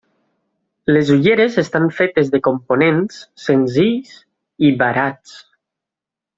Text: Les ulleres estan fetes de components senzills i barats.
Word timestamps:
Les 0.95 1.11
ulleres 1.15 1.57
estan 1.63 1.85
fetes 1.99 2.33
de 2.37 2.41
components 2.49 3.21
senzills 3.45 4.19
i 4.71 4.75
barats. 4.83 5.39